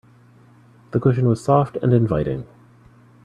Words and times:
The 0.89 0.99
cushion 0.99 1.27
was 1.27 1.43
soft 1.43 1.75
and 1.77 1.93
inviting. 1.93 2.47